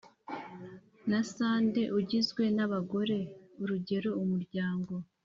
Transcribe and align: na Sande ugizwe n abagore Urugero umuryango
na 1.09 1.19
Sande 1.31 1.81
ugizwe 1.99 2.43
n 2.55 2.59
abagore 2.65 3.17
Urugero 3.61 4.09
umuryango 4.23 4.93